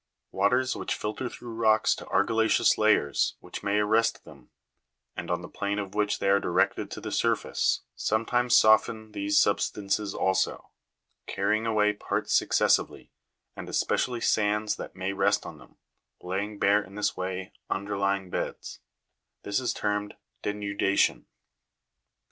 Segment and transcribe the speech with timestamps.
[0.31, 0.33] 8.
[0.37, 4.49] Waters which filter through rocks to argilla'ceous layers which may arrest them,
[5.15, 9.39] and on the plane of which they are directed to the surface, sometimes soften these
[9.39, 10.71] substances also,
[11.27, 13.11] carrying away parts successively,
[13.55, 15.77] and especially sands that may rest on them,
[16.19, 18.79] laying bare in this way underlying beds:
[19.43, 21.27] this is termed denudation.